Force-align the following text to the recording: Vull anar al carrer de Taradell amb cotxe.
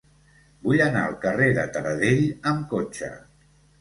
Vull 0.67 0.81
anar 0.85 1.03
al 1.09 1.13
carrer 1.25 1.49
de 1.59 1.65
Taradell 1.77 2.25
amb 2.53 2.67
cotxe. 2.73 3.11